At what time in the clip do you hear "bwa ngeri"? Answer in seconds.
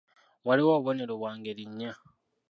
1.19-1.63